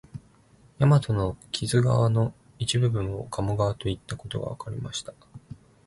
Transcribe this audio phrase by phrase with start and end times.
[0.79, 5.13] 大和の木津川の一部分を鴨川といったことがわかりました